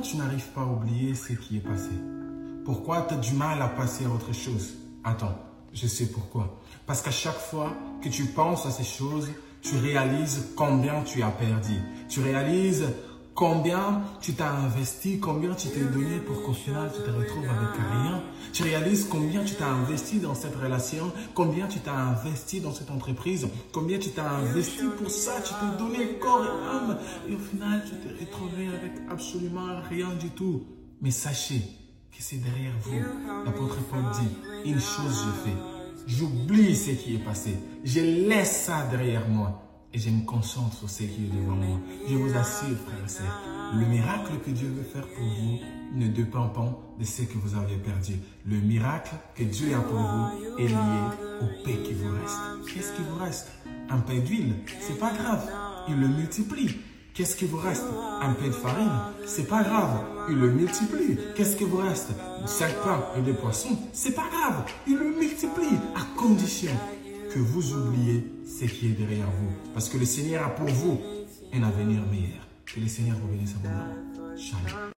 [0.00, 1.90] tu n'arrives pas à oublier ce qui est passé?
[2.64, 4.74] Pourquoi tu as du mal à passer à autre chose?
[5.04, 5.36] Attends,
[5.72, 6.58] je sais pourquoi.
[6.86, 9.28] Parce qu'à chaque fois que tu penses à ces choses,
[9.62, 11.74] tu réalises combien tu as perdu.
[12.08, 12.86] Tu réalises
[13.40, 17.74] combien tu t'as investi, combien tu t'es donné pour qu'au final tu te retrouves avec
[17.90, 18.22] rien.
[18.52, 22.90] Tu réalises combien tu t'as investi dans cette relation, combien tu t'as investi dans cette
[22.90, 26.98] entreprise, combien tu t'as investi pour ça, tu t'es donné corps et âme.
[27.30, 30.66] Et au final, tu t'es retrouvé avec absolument rien du tout.
[31.00, 31.62] Mais sachez
[32.10, 33.00] que c'est derrière vous.
[33.46, 35.56] L'apôtre Paul dit, une chose je fais.
[36.06, 37.56] J'oublie ce qui est passé.
[37.84, 41.78] Je laisse ça derrière moi et je me concentre sur ce qui est devant moi.
[42.08, 43.24] Je vous assure, frères
[43.72, 45.58] et le miracle que Dieu veut faire pour vous
[45.94, 48.14] ne dépend pas de ce que vous avez perdu.
[48.46, 50.74] Le miracle que Dieu a pour vous est lié
[51.40, 52.38] au paix qui vous reste.
[52.66, 53.48] Qu'est-ce qui vous reste?
[53.88, 55.48] Un pain d'huile, c'est pas grave.
[55.88, 56.76] Il le multiplie.
[57.14, 57.84] Qu'est-ce qui vous reste?
[58.22, 58.88] Un peu de farine
[59.26, 60.04] C'est pas grave.
[60.28, 61.18] Il le multiplie.
[61.34, 62.10] Qu'est-ce qui vous reste?
[62.46, 64.64] Cinq pains et des poissons C'est pas grave.
[64.86, 66.70] Il le multiplie à condition
[67.32, 69.52] que vous oubliez ce qui est derrière vous.
[69.72, 71.00] Parce que le Seigneur a pour vous
[71.52, 72.46] un avenir meilleur.
[72.66, 74.36] Que le Seigneur vous bénisse abondamment.
[74.36, 74.99] Shalom.